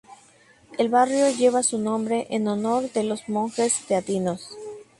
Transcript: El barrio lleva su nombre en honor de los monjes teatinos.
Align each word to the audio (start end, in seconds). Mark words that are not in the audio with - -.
El 0.79 0.89
barrio 0.89 1.29
lleva 1.29 1.61
su 1.61 1.77
nombre 1.77 2.25
en 2.31 2.47
honor 2.47 2.91
de 2.91 3.03
los 3.03 3.29
monjes 3.29 3.85
teatinos. 3.87 4.49